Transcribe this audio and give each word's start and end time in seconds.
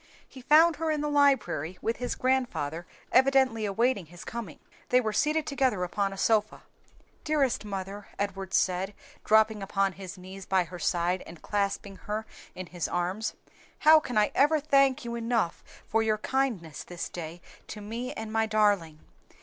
He 0.27 0.41
found 0.41 0.77
her 0.77 0.89
in 0.89 1.01
the 1.01 1.07
library 1.11 1.77
with 1.79 1.97
his 1.97 2.15
grandfather 2.15 2.87
evidently 3.11 3.65
awaiting 3.65 4.07
his 4.07 4.25
coming. 4.25 4.57
They 4.89 4.99
were 4.99 5.13
seated 5.13 5.45
together 5.45 5.83
upon 5.83 6.11
a 6.11 6.17
sofa. 6.17 6.63
"Dearest 7.23 7.63
mother," 7.65 8.07
Edward 8.17 8.51
said, 8.51 8.95
dropping 9.23 9.61
upon 9.61 9.91
his 9.91 10.17
knees 10.17 10.47
by 10.47 10.63
her 10.63 10.79
side 10.79 11.21
and 11.27 11.43
clasping 11.43 11.97
her 11.97 12.25
in 12.55 12.65
his 12.65 12.87
arms, 12.87 13.35
"how 13.77 13.99
can 13.99 14.17
I 14.17 14.31
ever 14.33 14.59
thank 14.59 15.05
you 15.05 15.13
enough 15.13 15.63
for 15.85 16.01
your 16.01 16.17
kindness 16.17 16.83
this 16.83 17.07
day 17.07 17.39
to 17.67 17.79
me 17.79 18.11
and 18.13 18.33
my 18.33 18.47
darling! 18.47 19.01